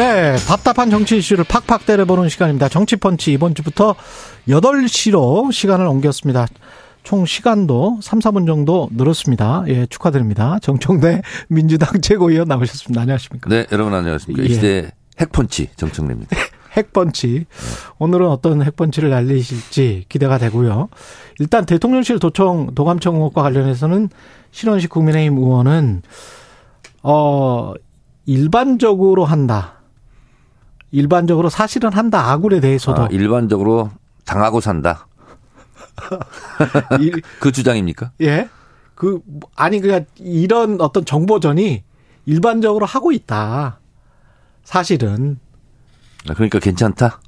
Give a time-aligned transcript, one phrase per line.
[0.00, 2.70] 네, 답답한 정치 이슈를 팍팍 때려보는 시간입니다.
[2.70, 3.94] 정치펀치 이번 주부터
[4.48, 6.46] 8시로 시간을 옮겼습니다.
[7.02, 9.64] 총 시간도 3, 4분 정도 늘었습니다.
[9.68, 10.58] 예, 축하드립니다.
[10.62, 13.02] 정청대 민주당 최고위원 나오셨습니다.
[13.02, 13.50] 안녕하십니까?
[13.50, 14.42] 네, 여러분 안녕하십니까?
[14.42, 14.46] 예.
[14.46, 16.34] 이 시대 핵펀치 정청래입니다.
[16.78, 17.44] 핵펀치.
[17.98, 20.88] 오늘은 어떤 핵펀치를 날리실지 기대가 되고요.
[21.40, 24.08] 일단 대통령실 도청 도감청 의혹과 관련해서는
[24.50, 26.00] 신원식 국민의힘 의원은
[27.02, 27.74] 어
[28.24, 29.79] 일반적으로 한다.
[30.92, 32.30] 일반적으로 사실은 한다.
[32.30, 33.90] 아굴에 대해서도 아, 일반적으로
[34.24, 35.06] 당하고 산다.
[37.00, 38.12] 일- 그 주장입니까?
[38.22, 38.48] 예.
[38.94, 39.20] 그
[39.56, 41.82] 아니 그냥 이런 어떤 정보전이
[42.26, 43.80] 일반적으로 하고 있다.
[44.64, 45.38] 사실은
[46.28, 47.20] 아, 그러니까 괜찮다.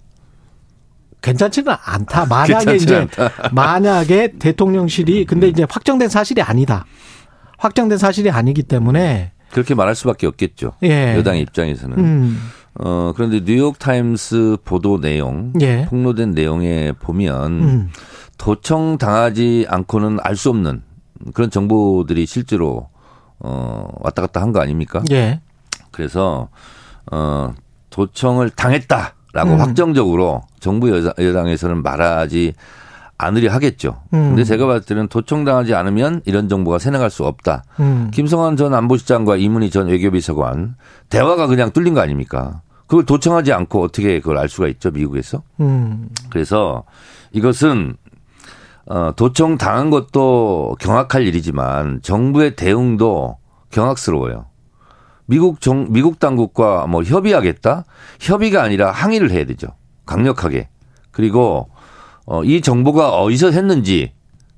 [1.23, 2.27] 괜찮지는 않다.
[2.29, 3.31] 만약에 이제 않다.
[3.55, 6.85] 만약에 대통령실이 근데 이제 확정된 사실이 아니다.
[7.59, 10.73] 확정된 사실이 아니기 때문에 그렇게 말할 수밖에 없겠죠.
[10.83, 11.17] 예.
[11.17, 11.99] 여당의 입장에서는.
[11.99, 12.51] 음.
[12.81, 15.85] 어, 그런데 뉴욕 타임스 보도 내용, 예.
[15.87, 17.91] 폭로된 내용에 보면 음.
[18.39, 20.83] 도청 당하지 않고는 알 수 없는
[21.35, 22.89] 그런 정보들이 실제로
[23.39, 25.03] 어, 왔다 갔다 한 거 아닙니까?
[25.11, 25.41] 예.
[25.91, 26.49] 그래서
[27.11, 27.53] 어
[27.91, 29.61] 도청을 당했다라고 음.
[29.61, 32.55] 확정적으로 정부 여당- 여당에서는 말하지
[33.25, 34.03] 않으려 하겠죠.
[34.15, 34.31] 음.
[34.31, 37.65] 근데 제가 봤을 때는 도청당하지 않으면 이런 정보가 새나갈 수 없다.
[37.81, 38.11] 음.
[38.13, 40.77] 김성환 전 안보실장과 이문희 전 외교비서관
[41.09, 42.63] 대화가 그냥 뚫린 거 아닙니까?
[42.87, 45.43] 그걸 도청하지 않고 어떻게 그걸 알 수가 있죠, 미국에서?
[45.61, 46.09] 음.
[46.31, 46.85] 그래서
[47.33, 47.97] 이것은
[48.87, 53.39] 어, 도청 당한 것도 경악할 일이지만 정부의 대응도
[53.71, 54.47] 경악스러워요.
[55.27, 57.85] 미국 정 미국 당국과 뭐 협의하겠다?
[58.21, 59.69] 협의가 아니라 항의를 해야 되죠.
[60.05, 60.69] 강력하게.
[61.11, 61.71] 그리고
[62.27, 64.13] 어, 이 정보가 어디서 했는지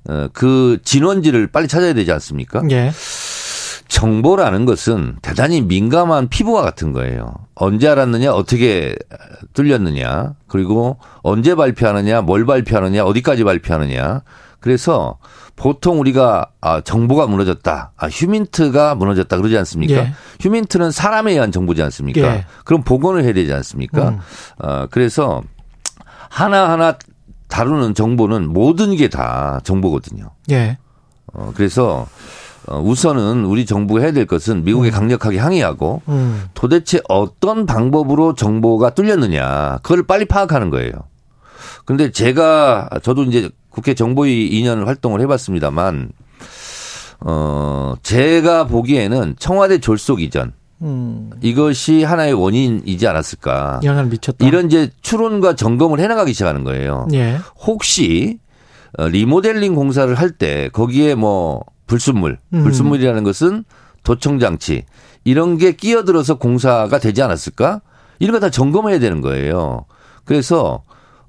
[0.07, 2.63] 어, 그 진원지를 빨리 찾아야 되지 않습니까?
[2.71, 2.91] 예.
[3.87, 7.33] 정보라는 것은 대단히 민감한 피부와 같은 거예요.
[7.53, 8.95] 언제 알았느냐, 어떻게
[9.53, 14.23] 뚫렸느냐, 그리고 언제 발표하느냐, 뭘 발표하느냐, 어디까지 발표하느냐.
[14.59, 15.17] 그래서
[15.55, 19.93] 보통 우리가 아, 정보가 무너졌다, 아, 휴민트가 무너졌다 그러지 않습니까?
[19.93, 20.13] 예.
[20.41, 22.21] 휴민트는 사람에 의한 정보지 않습니까?
[22.21, 22.45] 예.
[22.65, 24.09] 그럼 복원을 해야 되지 않습니까?
[24.09, 24.19] 음.
[24.57, 25.43] 어, 그래서
[26.29, 26.97] 하나하나
[27.47, 30.31] 다루는 정보는 모든 게 다 정보거든요.
[30.51, 30.77] 예.
[31.33, 32.07] 어, 그래서
[32.67, 36.45] 어, 우선은 우리 정부가 해야 될 것은 미국에 강력하게 항의하고 음.
[36.53, 40.91] 도대체 어떤 방법으로 정보가 뚫렸느냐 그걸 빨리 파악하는 거예요.
[41.85, 46.09] 근데 제가 저도 이제 국회 정보위 2년 활동을 해봤습니다만
[47.19, 51.31] 어 제가 보기에는 청와대 졸속 이전 음.
[51.41, 53.79] 이것이 하나의 원인이지 않았을까.
[53.83, 54.45] 영향을 미쳤다.
[54.45, 57.07] 이런 이제 추론과 점검을 해나가기 시작하는 거예요.
[57.13, 57.37] 예.
[57.65, 58.39] 혹시
[58.97, 62.63] 어, 리모델링 공사를 할 때 거기에 뭐 불순물, 음.
[62.63, 63.63] 불순물이라는 것은
[64.03, 64.83] 도청 장치
[65.23, 67.81] 이런 게 끼어들어서 공사가 되지 않았을까?
[68.19, 69.85] 이런 거 다 점검해야 되는 거예요.
[70.23, 70.83] 그래서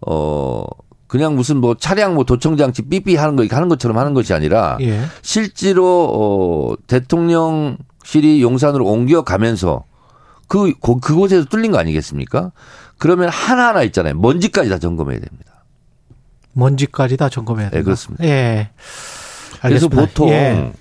[0.07, 0.65] 어
[1.07, 4.35] 그냥 무슨 뭐 차량 뭐 도청 장치 삐삐 하는 거 이렇게 하는 것처럼 하는 것이
[4.35, 5.01] 아니라 예.
[5.23, 9.83] 실제로 어 대통령 실이 용산으로 옮겨가면서
[10.47, 12.53] 그 고- 그곳에서 뚫린 거 아니겠습니까?
[12.99, 14.15] 그러면 하나하나 있잖아요.
[14.15, 15.65] 먼지까지 다 점검해야 됩니다.
[16.53, 17.79] 먼지까지 다 점검해야 된다.
[17.79, 18.25] 네, 그렇습니다.
[18.25, 18.71] 예.
[19.61, 20.01] 그래서 알겠습니다.
[20.01, 20.73] 보통 예.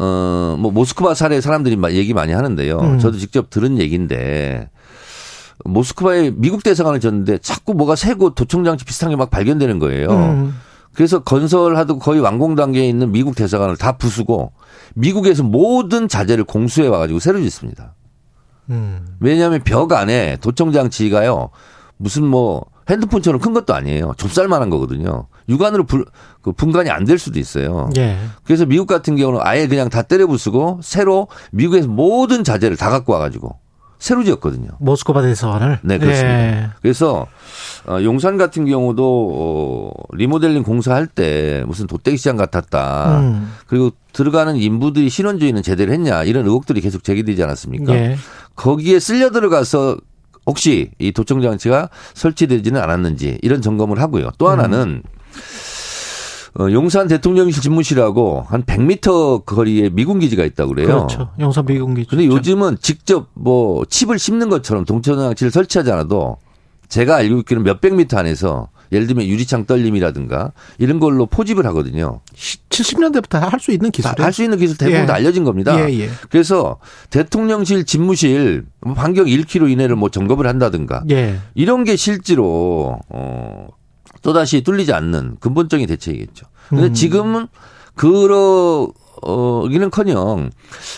[0.00, 2.78] 어, 뭐 모스크바 사례 사람들이 막 얘기 많이 하는데요.
[2.80, 2.98] 음.
[2.98, 4.68] 저도 직접 들은 얘기인데
[5.64, 10.10] 모스크바에 미국 대사관을 졌는데 자꾸 뭐가 새고 도청 장치 비슷한 게 막 발견되는 거예요.
[10.10, 10.58] 음.
[10.94, 14.52] 그래서 건설하도 거의 완공 단계에 있는 미국 대사관을 다 부수고
[14.94, 17.94] 미국에서 모든 자재를 공수해 와가지고 새로 짓습니다.
[18.70, 19.16] 음.
[19.20, 21.50] 왜냐하면 벽 안에 도청 장치가요
[21.96, 24.12] 무슨 뭐 핸드폰처럼 큰 것도 아니에요.
[24.16, 25.28] 좁쌀만한 거거든요.
[25.48, 26.04] 육안으로 불,
[26.42, 27.88] 그 분간이 안 될 수도 있어요.
[27.96, 28.18] 예.
[28.44, 33.12] 그래서 미국 같은 경우는 아예 그냥 다 때려 부수고 새로 미국에서 모든 자재를 다 갖고
[33.12, 33.56] 와가지고
[34.02, 34.70] 새로 지었거든요.
[34.80, 35.78] 모스크바 대사관을.
[35.82, 36.28] 네, 그렇습니다.
[36.28, 36.70] 예.
[36.82, 37.28] 그래서
[37.86, 43.20] 어, 용산 같은 경우도 어, 리모델링 공사할 때 무슨 돗대기 시장 같았다.
[43.20, 43.52] 음.
[43.68, 47.94] 그리고 들어가는 인부들이 신원주의는 제대로 했냐 이런 의혹들이 계속 제기되지 않았습니까?
[47.94, 48.16] 예.
[48.56, 49.98] 거기에 쓸려 들어가서
[50.46, 54.30] 혹시 이 도청 장치가 설치되지는 않았는지 이런 점검을 하고요.
[54.36, 55.04] 또 하나는
[56.58, 60.86] 어, 용산 대통령실 집무실하고 한 100m 거리에 미군 기지가 있다고 그래요.
[60.88, 61.30] 그렇죠.
[61.40, 62.04] 용산 미군기.
[62.04, 66.36] 근데 요즘은 직접 뭐 칩을 씹는 것처럼 동천 장치를 설치하지 않아도
[66.88, 72.20] 제가 알고 있기는 몇백 미터 안에서 예를 들면 유리창 떨림이라든가 이런 걸로 포집을 하거든요.
[72.68, 74.22] 70년대부터 할 수 있는 기술이에요.
[74.22, 75.06] 할수 있는 기술 대부분 예.
[75.06, 75.74] 다 알려진 겁니다.
[75.88, 76.10] 예, 예.
[76.28, 76.78] 그래서
[77.08, 81.36] 대통령실 집무실 뭐 반경 1km 이내를 뭐 점검을 한다든가 예.
[81.54, 83.68] 이런 게 실제로 어
[84.22, 86.46] 또다시 뚫리지 않는 근본적인 대책이겠죠.
[86.68, 86.94] 근데 음.
[86.94, 87.48] 지금은
[87.94, 88.88] 그러
[89.20, 90.50] 어기는커녕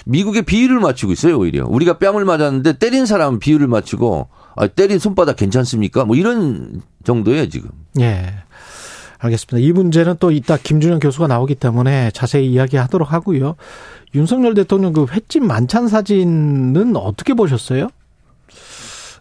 [0.07, 5.37] 미국의 비율을 맞추고 있어요 오히려 우리가 뺨을 맞았는데 때린 사람은 비율을 맞추고 아, 때린 손바닥
[5.37, 6.05] 괜찮습니까?
[6.05, 7.71] 뭐 이런 정도예요 지금.
[8.01, 8.35] 예.
[9.19, 9.59] 알겠습니다.
[9.67, 13.57] 이 문제는 또 이따 김준영 교수가 나오기 때문에 자세히 이야기하도록 하고요.
[14.15, 17.89] 윤석열 대통령 그 횟집 만찬 사진은 어떻게 보셨어요?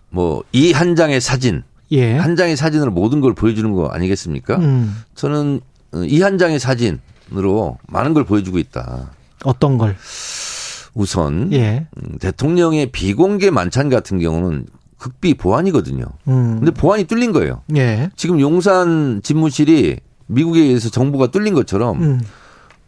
[0.09, 2.15] 뭐 이 한 장의 사진, 예.
[2.17, 4.57] 한 장의 사진으로 모든 걸 보여주는 거 아니겠습니까?
[4.57, 5.61] 음, 저는
[6.07, 9.11] 이 한 장의 사진으로 많은 걸 보여주고 있다.
[9.45, 9.95] 어떤 걸?
[10.95, 11.87] 우선 예.
[11.97, 14.65] 음, 대통령의 비공개 만찬 같은 경우는
[14.97, 16.05] 극비 보안이거든요.
[16.27, 16.55] 음.
[16.59, 17.61] 근데 보안이 뚫린 거예요.
[17.75, 18.09] 예.
[18.15, 19.97] 지금 용산 집무실이
[20.27, 22.21] 미국에 의해서 정부가 뚫린 것처럼 음.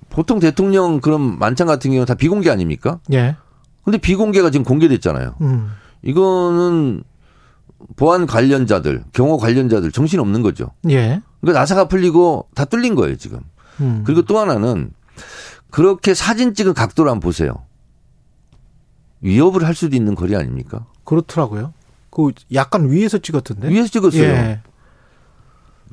[0.10, 3.00] 보통 대통령 그런 만찬 같은 경우는 다 비공개 아닙니까?
[3.12, 3.36] 예.
[3.84, 5.36] 근데 비공개가 지금 공개됐잖아요.
[5.42, 5.72] 음.
[6.04, 7.04] 이거는
[7.96, 10.72] 보안 관련자들, 경호 관련자들 정신 없는 거죠.
[10.90, 11.22] 예.
[11.42, 13.40] 그러니까 나사가 풀리고 다 뚫린 거예요, 지금.
[13.80, 14.04] 음.
[14.06, 14.92] 그리고 또 하나는
[15.70, 17.66] 그렇게 사진 찍은 각도를 한번 보세요.
[19.22, 20.86] 위협을 할 수도 있는 거리 아닙니까?
[21.04, 21.74] 그렇더라고요.
[22.10, 23.70] 그 약간 위에서 찍었던데.
[23.70, 24.24] 위에서 찍었어요.
[24.24, 24.62] 예.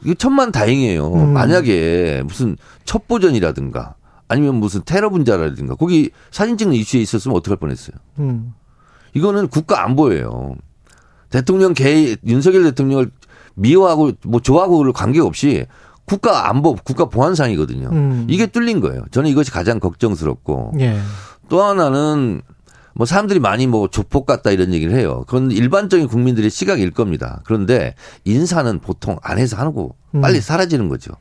[0.04, 1.12] 이게 천만 다행이에요.
[1.12, 1.32] 음.
[1.32, 3.94] 만약에 무슨 첩보전이라든가
[4.28, 7.96] 아니면 무슨 테러 분자라든가 거기 사진 찍는 이슈에 있었으면 어떡할 뻔했어요.
[8.18, 8.54] 음.
[9.14, 10.54] 이거는 국가 안보예요.
[11.32, 13.10] 대통령 개 윤석열 대통령을
[13.54, 15.66] 미워하고 뭐 좋아하고를 관계없이
[16.04, 17.88] 국가 안보, 국가 보안상이거든요.
[17.90, 18.26] 음.
[18.28, 19.02] 이게 뚫린 거예요.
[19.10, 20.98] 저는 이것이 가장 걱정스럽고 예.
[21.48, 22.42] 또 하나는
[22.94, 25.24] 뭐 사람들이 많이 뭐 조폭 같다 이런 얘기를 해요.
[25.26, 27.40] 그건 일반적인 국민들의 시각일 겁니다.
[27.44, 27.94] 그런데
[28.24, 30.40] 인사는 보통 안에서 하고 빨리 음.
[30.40, 31.12] 사라지는 거죠.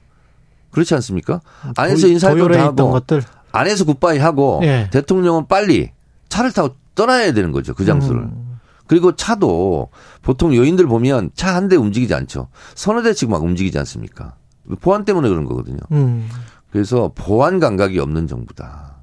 [0.72, 1.42] 그렇지 않습니까?
[1.78, 3.24] 안에서 도열해 건다 있던 하고 것들.
[3.54, 4.90] 안에서 굿바이 하고 예.
[4.92, 5.92] 대통령은 빨리
[6.28, 7.74] 차를 타고 떠나야 되는 거죠.
[7.74, 8.24] 그 장소를.
[8.24, 8.41] 음.
[8.92, 9.88] 그리고 차도
[10.22, 12.50] 보통 요인들 보면 차 한 대 움직이지 않죠.
[12.76, 14.34] 서너 대씩 막 움직이지 않습니까?
[14.82, 15.78] 보안 때문에 그런 거거든요.
[15.94, 16.28] 음.
[16.72, 18.98] 그래서 보안 감각이 없는 정부다.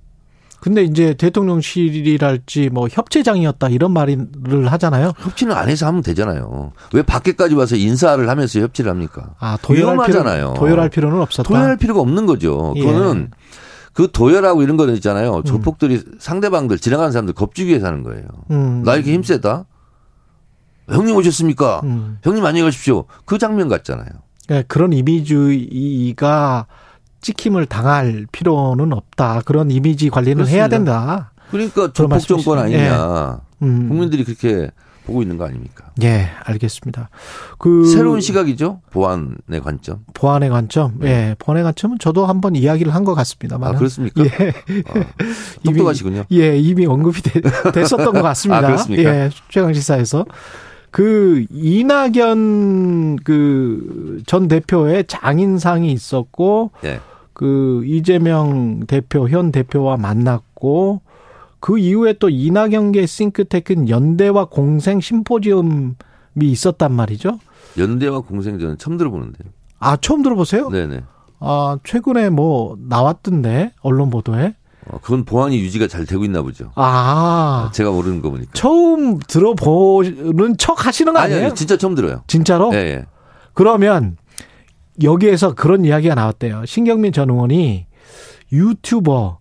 [0.61, 5.12] 근데 이제 대통령실이랄지 뭐 협체장이었다 이런 말을 하잖아요.
[5.19, 6.73] 협치는 안에서 하면 되잖아요.
[6.93, 9.35] 왜 밖에까지 와서 인사를 하면서 협치를 합니까?
[9.38, 10.06] 아, 도열할.
[10.06, 11.49] 필요, 도열할 필요는 없었다.
[11.49, 12.75] 도열할 필요가 없는 거죠.
[12.76, 12.82] 예.
[12.85, 13.31] 그거는
[13.94, 15.37] 그 도열하고 이런 거는 있잖아요.
[15.37, 15.44] 음.
[15.44, 18.25] 조폭들이 상대방들 지나가는 사람들 겁주기 위해서 하는 거예요.
[18.50, 18.82] 음.
[18.85, 19.64] 나 이렇게 힘세다?
[20.90, 21.81] 형님 오셨습니까?
[21.85, 22.19] 음.
[22.23, 23.05] 형님 안녕히 가십시오.
[23.25, 24.08] 그 장면 같잖아요.
[24.50, 26.67] 예, 그런 이미지가
[27.20, 29.43] 찍힘을 당할 필요는 없다.
[29.44, 30.69] 그런 이미지 관리는 해야 그렇습니다.
[30.69, 31.32] 된다.
[31.50, 32.58] 그러니까 조폭 정권.
[32.58, 33.40] 아니냐.
[33.62, 33.88] 음.
[33.88, 34.70] 국민들이 그렇게
[35.05, 35.87] 보고 있는 거 아닙니까?
[36.02, 37.08] 예, 알겠습니다.
[37.58, 38.81] 그 새로운 시각이죠.
[38.90, 40.00] 보안의 관점.
[40.14, 43.75] 보안의 관점, 예, 보안의 관점은 저도 한번 이야기를 한 것 같습니다만.
[43.75, 44.23] 아, 그렇습니까?
[44.23, 44.29] 예,
[44.87, 45.05] 아,
[45.64, 46.25] 똑똑하시군요.
[46.32, 47.40] 예, 이미 언급이 되-
[47.73, 48.58] 됐었던 것 같습니다.
[48.58, 49.14] 아, 그렇습니까?
[49.14, 50.26] 예, 최강 시사에서
[50.99, 56.99] 그 이낙연 그 전 대표의 장인상이 있었고 예.
[57.33, 61.00] 그 이재명 대표 현 대표와 만났고
[61.61, 65.95] 그 이후에 또 이낙연계 싱크테크는 연대와 공생 심포지엄이
[66.40, 67.38] 있었단 말이죠.
[67.78, 69.52] 연대와 공생전은 처음 들어보는데요.
[69.78, 70.69] 아 처음 들어보세요?
[70.69, 71.05] 네네.
[71.38, 74.57] 아 최근에 뭐 나왔던데 언론 보도에.
[74.90, 76.73] 어, 그건 보안이 유지가 잘 되고 있나 보죠.
[76.75, 78.50] 아 제가 모르는 거 보니까.
[78.54, 81.47] 처음 들어보는 척 하시는 거 아니, 아니에요?
[81.49, 82.23] 아니, 진짜 처음 들어요.
[82.26, 82.71] 진짜로?
[82.75, 83.07] 예, 예.
[83.54, 84.16] 그러면
[85.02, 86.64] 여기에서 그런 이야기가 나왔대요.
[86.66, 87.87] 신경민 전 의원이
[88.52, 89.38] 유튜버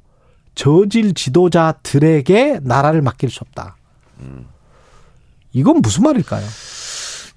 [0.56, 3.78] 저질 지도자들에게 나라를 맡길 수 없다.
[5.54, 6.46] 이건 무슨 말일까요?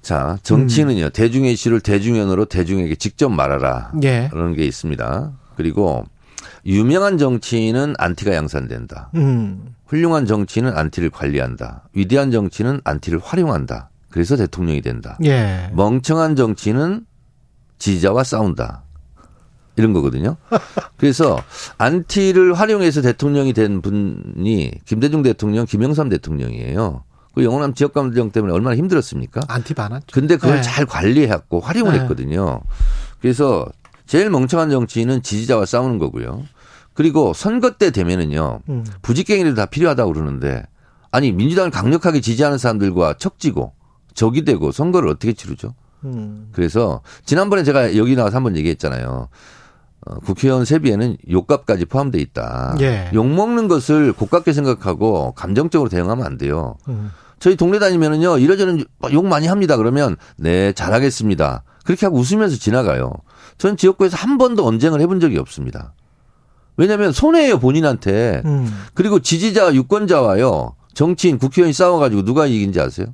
[0.02, 3.93] 자, 정치는요, 대중의 이슈를 대중연으로 대중에게 직접 말하라.
[4.02, 4.29] 예.
[4.31, 5.33] 그런 게 있습니다.
[5.57, 6.05] 그리고
[6.66, 9.11] 유명한 정치인은 안티가 양산된다.
[9.14, 9.75] 음.
[9.87, 11.88] 훌륭한 정치인은 안티를 관리한다.
[11.92, 13.90] 위대한 정치인은 안티를 활용한다.
[14.11, 15.16] 그래서 대통령이 된다.
[15.25, 15.70] 예.
[15.75, 17.06] 멍청한 정치는
[17.78, 18.85] 지지자와 싸운다.
[19.76, 20.37] 이런 거거든요.
[20.97, 21.42] 그래서
[21.78, 27.04] 안티를 활용해서 대통령이 된 분이 김대중 대통령, 김영삼 대통령이에요.
[27.35, 29.42] 그 영원함 지역 감정 때문에 얼마나 힘들었습니까?
[29.49, 30.06] 안티 반았죠.
[30.12, 30.62] 근데 그걸 네.
[30.62, 32.00] 잘 관리했고 활용을 네.
[32.00, 32.61] 했거든요.
[33.20, 33.66] 그래서
[34.11, 36.43] 제일 멍청한 정치인은 지지자와 싸우는 거고요.
[36.95, 38.59] 그리고 선거 때 되면은요.
[38.69, 38.85] 음.
[39.02, 40.64] 부직갱이들 다 필요하다고 그러는데
[41.12, 43.73] 아니 민주당을 강력하게 지지하는 사람들과 척지고
[44.12, 45.76] 적이 되고 선거를 어떻게 치르죠?
[46.05, 46.49] 음.
[46.50, 49.29] 그래서 지난번에 제가 여기 나와서 한 번 얘기했잖아요.
[50.07, 52.79] 어, 국회의원 세비에는 욕값까지 포함돼 있다.
[52.81, 53.11] 예.
[53.14, 56.79] 욕 먹는 것을 고깝게 생각하고 감정적으로 대응하면 안 돼요.
[56.88, 57.12] 음.
[57.38, 59.76] 저희 동네 다니면은요, 이러저런 욕 많이 합니다.
[59.76, 61.62] 그러면, 네, 잘하겠습니다.
[61.90, 63.12] 그렇게 하고 웃으면서 지나가요.
[63.59, 65.92] 전 지역구에서 한 번도 언쟁을 해본 적이 없습니다.
[66.76, 68.42] 왜냐면 손해예요, 본인한테.
[68.44, 68.73] 음.
[68.94, 73.09] 그리고 지지자, 유권자와요, 정치인, 국회의원이 싸워가지고 누가 이긴지 아세요?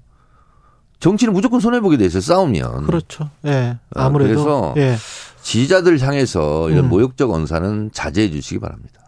[1.01, 2.85] 정치는 무조건 손해 보게 돼 있어요, 싸우면.
[2.85, 3.31] 그렇죠.
[3.47, 3.79] 예.
[3.95, 4.35] 아, 아무래도.
[4.35, 4.97] 그래서 예.
[5.41, 6.89] 지지자들 향해서 이런 음.
[6.91, 9.01] 모욕적 언사는 자제해 주시기 바랍니다.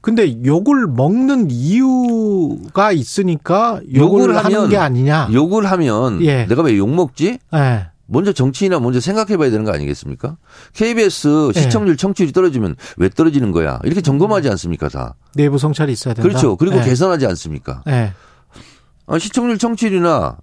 [0.00, 5.28] 근데 욕을 먹는 이유가 있으니까 욕을, 욕을 하는 하면 게 아니냐.
[5.32, 6.46] 욕을 하면 예.
[6.46, 7.38] 내가 왜 욕 먹지?
[7.54, 7.86] 예.
[8.10, 10.38] 먼저 정치인이나 먼저 생각해 봐야 되는 거 아니겠습니까?
[10.72, 11.60] KBS 예.
[11.60, 13.78] 시청률 청취율이 떨어지면 왜 떨어지는 거야?
[13.84, 15.14] 이렇게 점검하지 않습니까, 다?
[15.34, 16.26] 내부 성찰이 있어야 된다.
[16.26, 16.56] 그렇죠.
[16.56, 16.84] 그리고 예.
[16.84, 17.82] 개선하지 않습니까?
[17.88, 18.12] 예.
[19.06, 20.38] 아, 시청률 청취율이나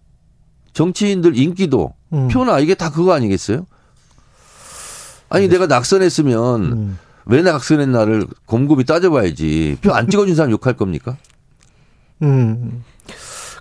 [0.74, 2.28] 정치인들 인기도 음.
[2.28, 3.66] 표나 이게 다 그거 아니겠어요?
[5.30, 7.00] 아니 내가 낙선했으면 음.
[7.26, 9.78] 왜 낙선했나를 곰곰이 따져봐야지.
[9.82, 11.18] 표 안 찍어준 사람 욕할 겁니까?
[12.22, 12.84] 음.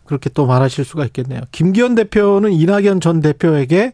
[0.04, 1.40] 그렇게 또 말하실 수가 있겠네요.
[1.52, 3.92] 김기현 대표는 이낙연 전 대표에게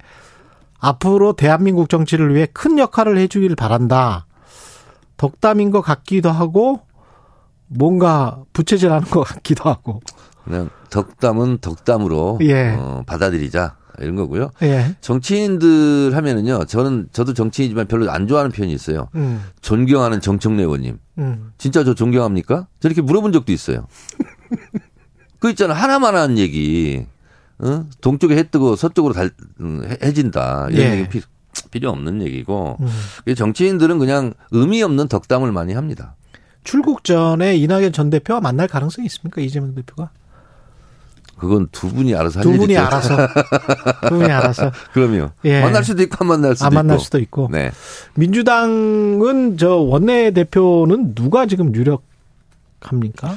[0.78, 4.26] 앞으로 대한민국 정치를 위해 큰 역할을 해주길 바란다.
[5.16, 6.80] 덕담인 것 같기도 하고
[7.68, 10.00] 뭔가 부채질하는 것 같기도 하고.
[10.44, 12.74] 그냥 덕담은 덕담으로 예.
[12.76, 14.50] 어, 받아들이자 이런 거고요.
[14.62, 14.96] 예.
[15.02, 16.64] 정치인들 하면은요.
[16.64, 19.08] 저는 저도 정치인이지만 별로 안 좋아하는 표현이 있어요.
[19.14, 19.44] 음.
[19.60, 20.98] 존경하는 정청래 의원님.
[21.18, 21.52] 음.
[21.58, 22.66] 진짜 저 존경합니까?
[22.80, 23.86] 저렇게 물어본 적도 있어요.
[25.40, 27.04] 그 있잖아 하나만 하는 얘기.
[27.58, 27.84] 어?
[28.00, 29.30] 동쪽에 해 뜨고 서쪽으로 달,
[29.60, 30.68] 음, 해- 해진다.
[30.70, 30.98] 이런 예.
[31.00, 31.20] 얘기 피,
[31.70, 32.78] 필요 없는 얘기고.
[32.80, 33.34] 음.
[33.34, 36.14] 정치인들은 그냥 의미 없는 덕담을 많이 합니다.
[36.64, 39.40] 출국 전에 이낙연 전 대표와 만날 가능성이 있습니까?
[39.42, 40.10] 이재명 대표가?
[41.38, 42.76] 그건 두 분이 알아서 할두 분이.
[42.76, 43.16] 알아서.
[44.08, 44.70] 두 분이 알아서.
[44.92, 45.30] 그럼요.
[45.44, 45.60] 예.
[45.62, 46.76] 만날 수도 있고 안 만날 수도 안 있고.
[46.76, 47.48] 만날 수도 있고.
[47.50, 47.70] 네.
[48.14, 53.34] 민주당은 저 원내 대표는 누가 지금 유력합니까?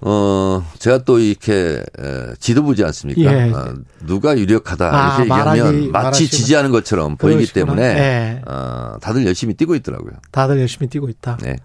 [0.00, 3.20] 어, 제가 또 이렇게 에, 지도부지 않습니까?
[3.22, 3.50] 예.
[3.52, 3.74] 어,
[4.06, 6.30] 누가 유력하다 아, 이렇게 얘기하면 말하기- 마치 말하시구나.
[6.30, 7.64] 지지하는 것처럼 보이기 그러시구나.
[7.66, 8.42] 때문에 예.
[8.46, 10.12] 어, 다들 열심히 뛰고 있더라고요.
[10.30, 11.38] 다들 열심히 뛰고 있다.
[11.42, 11.56] 네.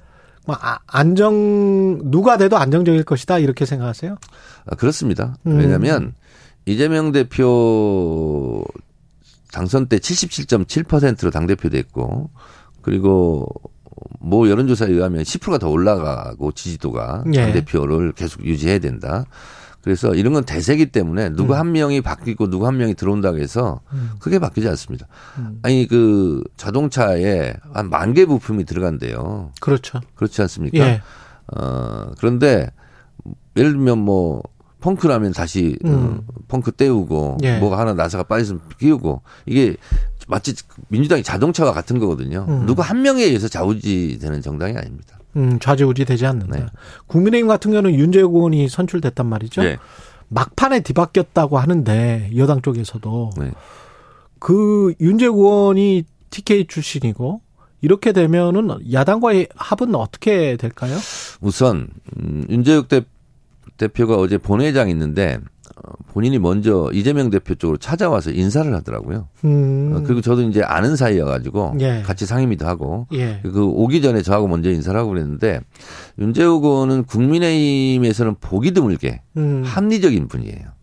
[0.45, 4.17] 뭐 아, 안정 누가 돼도 안정적일 것이다 이렇게 생각하세요?
[4.65, 5.35] 아, 그렇습니다.
[5.47, 5.57] 음.
[5.57, 6.13] 왜냐하면
[6.65, 8.63] 이재명 대표
[9.51, 12.29] 당선 때 77.7%로 당 대표 됐고
[12.81, 13.47] 그리고
[14.19, 17.41] 뭐 여론조사에 의하면 10%가 더 올라가고 지지도가 예.
[17.41, 19.25] 당 대표를 계속 유지해야 된다.
[19.81, 21.59] 그래서 이런 건 대세기 때문에 누구 음.
[21.59, 24.11] 한 명이 바뀌고 누구 한 명이 들어온다고 해서 음.
[24.19, 25.07] 크게 바뀌지 않습니다.
[25.37, 25.59] 음.
[25.61, 29.51] 아니 그 자동차에 한 만 개 부품이 들어간대요.
[29.59, 29.99] 그렇죠.
[30.15, 30.77] 그렇지 않습니까?
[30.77, 31.01] 예.
[31.55, 32.69] 어, 그런데
[33.57, 34.41] 예를 들면 뭐
[34.79, 36.21] 펑크라면 다시 어, 음.
[36.47, 37.59] 펑크 떼우고 예.
[37.59, 39.75] 뭐가 하나 나사가 빠졌으면 끼우고 이게
[40.27, 40.55] 마치
[40.87, 42.45] 민주당이 자동차와 같은 거거든요.
[42.47, 42.65] 음.
[42.65, 45.19] 누구 한 명에 의해서 좌우지되는 정당이 아닙니다.
[45.35, 46.59] 음, 좌지우지 되지 않는다.
[46.59, 46.65] 네.
[47.07, 49.63] 국민의힘 같은 경우는 윤재욱 의원이 선출됐단 말이죠.
[49.63, 49.77] 네.
[50.29, 53.51] 막판에 뒤바뀌었다고 하는데 여당 쪽에서도 네.
[54.39, 57.41] 그 윤재욱 의원이 TK 출신이고
[57.81, 60.97] 이렇게 되면은 야당과의 합은 어떻게 될까요?
[61.41, 63.01] 우선 음, 윤재욱 대,
[63.77, 65.52] 대표가 어제 본회의장 있는데 어,
[66.07, 69.27] 본인이 먼저 이재명 대표 쪽으로 찾아와서 인사를 하더라고요.
[69.45, 69.93] 음.
[69.95, 72.01] 어, 그리고 저도 이제 아는 사이여가지고 예.
[72.03, 73.39] 같이 상임위도 하고 예.
[73.41, 75.61] 그 오기 전에 저하고 먼저 인사를 하고 그랬는데
[76.19, 79.63] 윤재욱 의원은 국민의힘에서는 보기 드물게 음.
[79.65, 80.73] 합리적인 분이에요.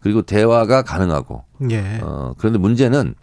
[0.00, 2.00] 그리고 대화가 가능하고 예.
[2.02, 3.14] 어 그런데 문제는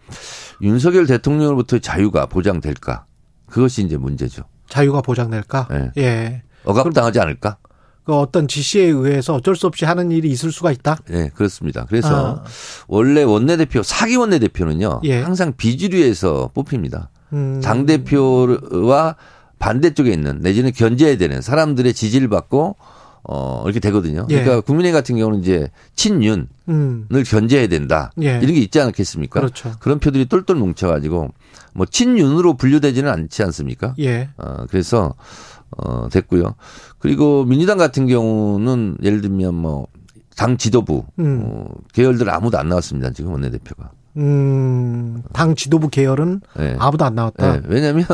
[0.62, 3.06] 윤석열 대통령으로부터의 자유가 보장될까
[3.46, 4.44] 그것이 이제 문제죠.
[4.68, 5.68] 자유가 보장될까?
[5.70, 5.92] 네.
[5.98, 6.44] 예.
[6.64, 7.58] 억압당하지 않을까?
[8.12, 10.98] 그 어떤 지시에 의해서 어쩔 수 없이 하는 일이 있을 수가 있다.
[11.08, 11.86] 네, 그렇습니다.
[11.88, 12.44] 그래서 아.
[12.90, 15.22] 원래 원내대표 사기 원내대표는요 예.
[15.22, 17.10] 항상 비주류에서 뽑힙니다.
[17.32, 17.62] 음.
[17.64, 19.16] 당 대표와
[19.60, 22.76] 반대쪽에 있는 내지는 견제해야 되는 사람들의 지지를 받고
[23.24, 24.28] 어 이렇게 되거든요.
[24.30, 24.42] 예.
[24.42, 27.08] 그러니까 국민의힘 같은 경우는 이제 친윤을 음.
[27.26, 28.12] 견제해야 된다.
[28.22, 28.40] 예.
[28.42, 29.40] 이런 게 있지 않겠습니까?
[29.40, 29.72] 그렇죠.
[29.86, 31.30] 런 표들이 똘똘 뭉쳐가지고
[31.74, 33.96] 뭐 친윤으로 분류되지는 않지 않습니까?
[34.00, 34.28] 예.
[34.36, 35.16] 어 그래서
[35.78, 36.56] 어 됐고요.
[37.00, 39.88] 그리고 민주당 같은 경우는 예를 들면 뭐
[40.42, 41.44] 당 지도부 음.
[41.46, 43.12] 어, 계열들 아무도 안 나왔습니다.
[43.12, 43.92] 지금 원내대표가.
[44.18, 45.22] 음.
[45.34, 46.76] 당 지도부 계열은 네.
[46.80, 47.54] 아무도 안 나왔다.
[47.54, 48.06] 네, 왜냐하면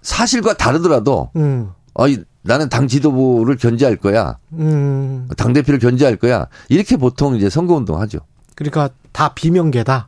[0.00, 1.70] 사실과 다르더라도 음.
[1.92, 4.38] 어이 나는 당 지도부를 견제할 거야.
[4.54, 5.28] 음.
[5.36, 6.46] 당 대표를 견제할 거야.
[6.70, 8.20] 이렇게 보통 이제 선거 운동 하죠.
[8.54, 10.06] 그러니까 다 비명계다.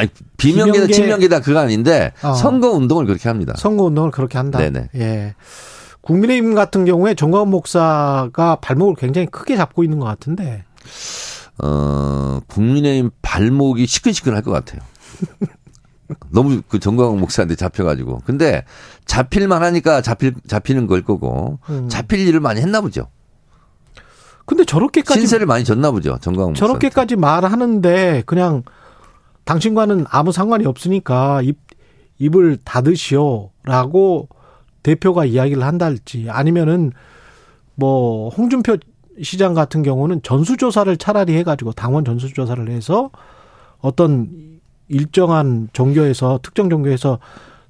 [0.00, 2.32] 아니 비명계다 비명계- 친명계다 그거 아닌데 어.
[2.34, 3.54] 선거 운동을 그렇게 합니다.
[3.56, 4.58] 선거 운동을 그렇게 한다.
[4.58, 4.88] 네네.
[4.96, 5.34] 예.
[6.00, 10.64] 국민의힘 같은 경우에 정광훈 목사가 발목을 굉장히 크게 잡고 있는 것 같은데.
[11.62, 14.80] 어 국민의힘 발목이 시큰시큰할 것 같아요.
[16.30, 18.22] 너무 그 정광훈 목사한테 잡혀가지고.
[18.24, 18.64] 근데
[19.04, 21.88] 잡힐만 하니까 잡힐 잡히는 걸 거고 음.
[21.88, 23.08] 잡힐 일을 많이 했나 보죠.
[24.46, 26.18] 근데 저렇게까지 신세를 많이 졌나 보죠.
[26.20, 26.66] 정광훈 목사.
[26.66, 28.62] 저렇게까지 말하는데 그냥
[29.50, 31.58] 당신과는 아무 상관이 없으니까 입
[32.18, 34.28] 입을 닫으시오라고
[34.84, 36.92] 대표가 이야기를 한달지 아니면은
[37.74, 38.76] 뭐 홍준표
[39.22, 43.10] 시장 같은 경우는 전수조사를 차라리 해가지고 당원 전수조사를 해서
[43.80, 44.28] 어떤
[44.88, 47.18] 일정한 종교에서 특정 종교에서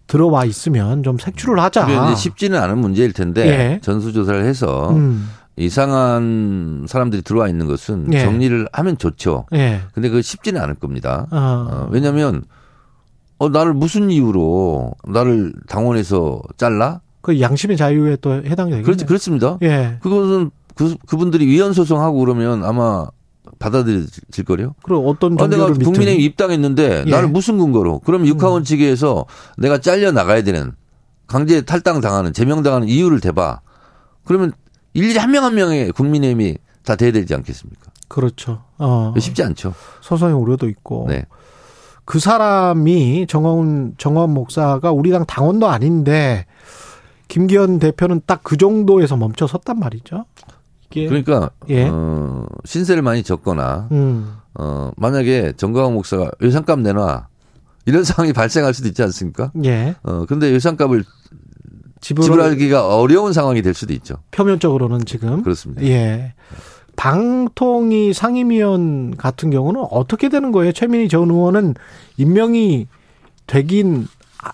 [0.06, 1.86] 들어와 있으면 좀 색출을 하자.
[2.14, 3.80] 쉽지는 않은 문제일 텐데 예.
[3.80, 5.30] 전수조사를 해서 음.
[5.56, 8.20] 이상한 사람들이 들어와 있는 것은 예.
[8.20, 9.46] 정리를 하면 좋죠.
[9.52, 9.80] 예.
[9.92, 11.26] 근데 그거 쉽지는 않을 겁니다.
[11.30, 11.36] 어.
[11.36, 12.42] 어, 왜냐하면
[13.38, 17.00] 어 나를 무슨 이유로 나를 당원에서 잘라?
[17.20, 18.82] 그 양심의 자유에 또 해당이 되겠네요.
[18.84, 19.58] 그렇지 그렇습니다.
[19.62, 19.98] 예.
[20.00, 23.06] 그것은 그 그분들이 위헌 소송하고 그러면 아마
[23.58, 24.74] 받아들여질 거요.
[24.82, 27.10] 그럼 어떤 아, 내가 국민의힘 입당했는데 예.
[27.10, 27.98] 나를 무슨 근거로?
[28.00, 29.26] 그럼 육하원 측에서
[29.58, 30.72] 내가 잘려 나가야 되는
[31.26, 33.60] 강제 탈당 당하는 제명 당하는 이유를 대봐.
[34.24, 34.52] 그러면
[34.92, 37.90] 일일이 한 명 한 명의 국민의힘이 다 돼야 되지 않겠습니까?
[38.08, 38.62] 그렇죠.
[38.78, 39.14] 어.
[39.18, 39.74] 쉽지 않죠.
[40.00, 41.06] 소송의 우려도 있고.
[41.08, 41.24] 네.
[42.04, 46.46] 그 사람이 정원 정원 목사가 우리 당 당원도 아닌데
[47.28, 50.24] 김기현 대표는 딱 그 정도에서 멈춰 섰단 말이죠.
[50.90, 51.86] 이게 그러니까 예.
[51.88, 54.34] 어, 신세를 많이 졌거나 음.
[54.54, 57.28] 어, 만약에 정광훈 목사가 예산값 내놔
[57.86, 59.52] 이런 상황이 발생할 수도 있지 않습니까?
[59.64, 59.94] 예.
[60.02, 61.04] 어, 근데 예산값을
[62.00, 64.16] 지불을 지불하기가 어려운 상황이 될 수도 있죠.
[64.30, 65.82] 표면적으로는 지금 그렇습니다.
[65.84, 66.34] 예.
[66.96, 70.72] 방통위 상임위원 같은 경우는 어떻게 되는 거예요?
[70.72, 71.74] 최민희 전 의원은
[72.18, 72.86] 임명이
[73.46, 74.06] 되긴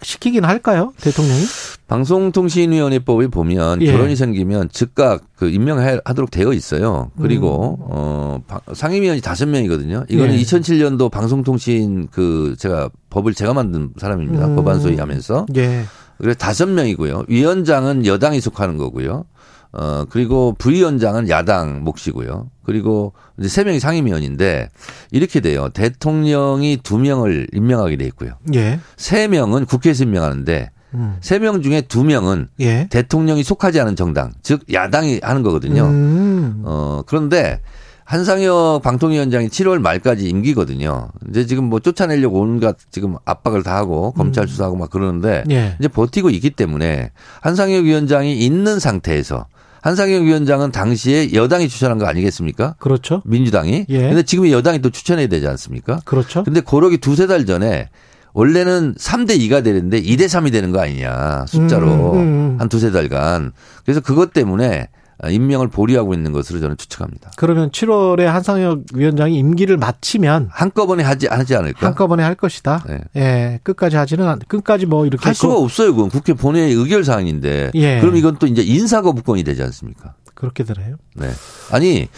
[0.03, 0.93] 시키긴 할까요?
[1.01, 1.43] 대통령이?
[1.89, 3.93] 방송통신위원회법에 보면 예.
[3.93, 7.11] 결혼이 생기면 즉각 그 임명하도록 되어 있어요.
[7.21, 10.05] 그리고 어 방- 상임위원이 다섯 명이거든요.
[10.09, 10.39] 이거는 예.
[10.43, 14.47] 2007년도 방송통신 그 제가 법을 제가 만든 사람입니다.
[14.47, 14.57] 음.
[14.57, 15.85] 법안 소위하면서 예.
[16.19, 17.25] 그래서 다섯 명이고요.
[17.29, 19.25] 위원장은 여당이 속하는 거고요.
[19.73, 22.51] 어 그리고 부위원장은 야당 몫이고요.
[22.65, 24.71] 그리고 이제 세 명이 상임위원인데
[25.11, 25.69] 이렇게 돼요.
[25.71, 28.33] 대통령이 두 명을 임명하게 돼 있고요.
[28.55, 28.81] 예.
[28.97, 31.17] 세 명은 국회에서 임명하는데 음.
[31.21, 32.89] 세명 중에 두 명은 예.
[32.91, 35.85] 대통령이 속하지 않은 정당, 즉 야당이 하는 거거든요.
[35.85, 36.63] 음.
[36.65, 37.61] 어 그런데
[38.07, 41.09] 한상혁 방통위원장이 7월 말까지 임기거든요.
[41.29, 45.77] 이제 지금 뭐 쫓아내려고 온갖 지금 압박을 다 하고 검찰 수사하고 막 그러는데 예.
[45.81, 49.47] 이제 버티고 있기 때문에 한상혁 위원장이 있는 상태에서
[49.83, 52.77] 한상혁 위원장은 당시에 여당이 추천한 거 아니겠습니까?
[52.79, 53.23] 그렇죠.
[53.25, 53.87] 민주당이.
[53.89, 54.01] 예.
[54.01, 56.01] 근데 지금 여당이 또 추천해야 되지 않습니까?
[56.05, 56.45] 그렇죠.
[56.45, 57.89] 근데 고록이 두세 달 전에
[58.35, 61.47] 원래는 3대 2가 되는데 2대 3이 되는 거 아니냐.
[61.49, 61.87] 숫자로.
[62.13, 62.57] 음, 음, 음.
[62.61, 63.51] 한 두세 달간.
[63.85, 64.89] 그래서 그것 때문에
[65.27, 67.31] 임명을 보류하고 있는 것으로 저는 추측합니다.
[67.37, 71.87] 그러면 7월에 한상혁 위원장이 임기를 마치면 한꺼번에 하지, 하지 않을까?
[71.87, 72.85] 한꺼번에 할 것이다.
[72.87, 73.01] 네.
[73.17, 75.95] 예, 끝까지 하지는 않, 끝까지 뭐 이렇게 할 수가 그- 없어요.
[75.95, 77.71] 그건 국회 본회의 의결 사항인데.
[77.75, 78.01] 예.
[78.01, 80.15] 그럼 이건 또 이제 인사거부권이 되지 않습니까?
[80.35, 80.97] 그렇게 되나요?
[81.15, 81.31] 네.
[81.73, 82.09] 아니,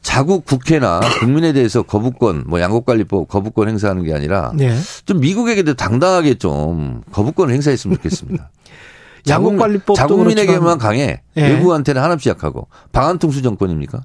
[0.00, 4.74] 자국 국회나 국민에 대해서 거부권, 뭐 양국관리법 거부권 행사하는 게 아니라 예.
[5.04, 8.50] 좀 미국에게도 당당하게 좀 거부권을 행사했으면 좋겠습니다.
[9.28, 11.48] 양국관리법도 자국민에게만 강해 예.
[11.48, 14.00] 외국한테는 한없이 약하고 방한통수 정권입니까?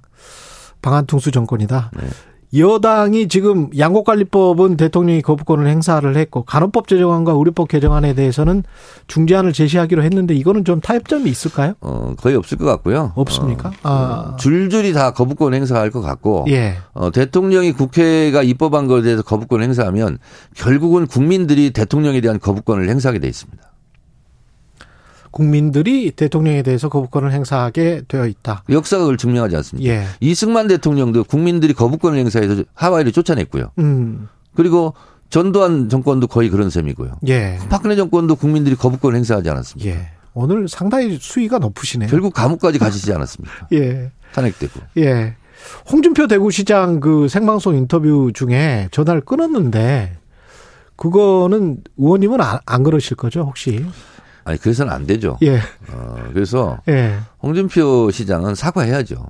[0.82, 1.91] 방한통수 정권이다.
[1.99, 2.08] 네.
[2.56, 8.63] 여당이 지금 양곡관리법은 대통령이 거부권을 행사를 했고 간호법 제정안과 의료법 개정안에 대해서는
[9.08, 11.73] 중재안을 제시하기로 했는데 이거는 좀 타협점이 있을까요?
[11.82, 13.12] 어, 거의 없을 것 같고요.
[13.15, 13.69] 없습니까?
[13.69, 14.36] 어, 아.
[14.38, 16.77] 줄줄이 다 거부권 행사할 것 같고 예.
[16.93, 20.17] 어, 대통령이 국회가 입법한 것에 대해서 거부권 행사하면
[20.56, 23.62] 결국은 국민들이 대통령에 대한 거부권을 행사하게 돼 있습니다.
[25.31, 28.63] 국민들이 대통령에 대해서 거부권을 행사하게 되어 있다.
[28.69, 29.89] 역사가 그걸 증명하지 않습니까?
[29.89, 30.05] 예.
[30.19, 33.71] 이승만 대통령도 국민들이 거부권을 행사해서 하와이를 쫓아냈고요.
[33.79, 34.27] 음.
[34.55, 34.93] 그리고
[35.29, 37.19] 전두환 정권도 거의 그런 셈이고요.
[37.27, 37.59] 예.
[37.69, 39.91] 박근혜 정권도 국민들이 거부권을 행사하지 않았습니까?
[39.91, 40.11] 예.
[40.33, 42.09] 오늘 상당히 수위가 높으시네요.
[42.09, 43.67] 결국 감옥까지 가시지 않았습니까?
[43.73, 44.11] 예.
[44.33, 44.79] 탄핵되고.
[44.97, 45.35] 예.
[45.91, 50.17] 홍준표 대구시장 그 생방송 인터뷰 중에 전화를 끊었는데
[50.95, 53.85] 그거는 의원님은 안, 안 그러실 거죠, 혹시?
[54.47, 55.38] 아니 그래서는 안 되죠.
[55.41, 55.57] 예.
[55.91, 57.17] 어, 그래서 예.
[57.43, 59.25] 홍준표 시장은 사과해야죠.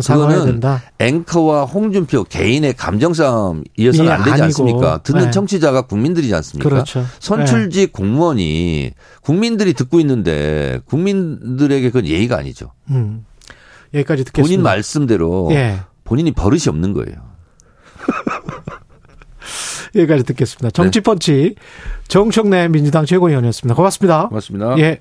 [0.00, 0.82] 사과해야 된다.
[0.98, 4.44] 앵커와 홍준표 개인의 감정 싸움이어서는 예, 안 되지 아니고.
[4.44, 5.02] 않습니까?
[5.04, 5.30] 듣는 네.
[5.30, 6.68] 청취자가 국민들이지 않습니까?
[6.68, 7.04] 그렇죠.
[7.20, 12.72] 선출직 공무원이 국민들이 듣고 있는데 국민들에게 그건 예의가 아니죠.
[12.90, 13.24] 음.
[13.94, 14.42] 여기까지 듣겠습니다.
[14.42, 15.80] 본인 말씀대로 예.
[16.02, 17.14] 본인이 버릇이 없는 거예요.
[19.94, 20.70] 여기까지 듣겠습니다.
[20.70, 21.54] 정치펀치
[22.08, 23.74] 정청래 민주당 최고위원이었습니다.
[23.74, 24.28] 고맙습니다.
[24.28, 24.78] 고맙습니다.
[24.78, 25.00] 예.